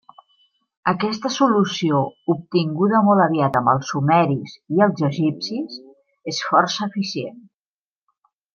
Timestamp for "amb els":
3.61-3.91